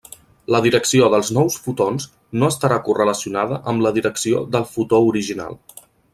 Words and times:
La 0.53 0.59
direcció 0.65 1.09
dels 1.13 1.29
nous 1.37 1.57
fotons 1.65 2.07
no 2.45 2.49
estarà 2.55 2.79
correlacionada 2.89 3.61
amb 3.75 3.87
la 3.89 3.93
direcció 3.99 4.43
del 4.57 4.67
fotó 4.75 5.05
original. 5.13 5.63